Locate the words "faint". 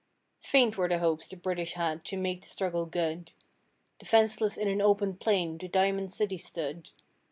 0.39-0.79